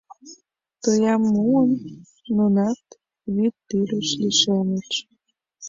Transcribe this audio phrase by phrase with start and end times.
[0.83, 1.71] Тоям муын,
[2.35, 2.83] нунат
[3.33, 4.89] вӱд тӱрыш лишемыч.